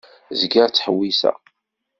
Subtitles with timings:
[0.39, 1.37] Zgiɣ ttḥewwiseɣ.